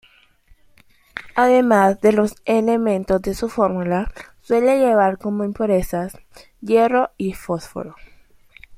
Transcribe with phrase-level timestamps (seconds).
[1.35, 6.17] Además de los elementos de su fórmula, suele llevar como impurezas:
[6.59, 7.95] hierro y fósforo.